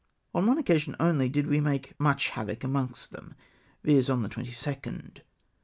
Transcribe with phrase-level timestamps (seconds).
[0.33, 3.35] On one occasion only did we make much havoc amongst them,
[3.83, 4.09] viz.
[4.09, 5.21] on the 22nd.